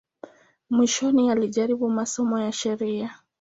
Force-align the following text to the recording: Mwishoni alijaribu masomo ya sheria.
Mwishoni 0.69 1.31
alijaribu 1.31 1.89
masomo 1.89 2.39
ya 2.39 2.51
sheria. 2.51 3.19